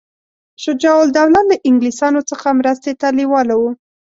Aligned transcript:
شجاع 0.63 0.95
الدوله 1.05 1.41
له 1.49 1.55
انګلیسیانو 1.67 2.21
څخه 2.29 2.47
مرستې 2.59 2.91
ته 3.01 3.07
لېواله 3.17 3.53
وو. 3.57 3.69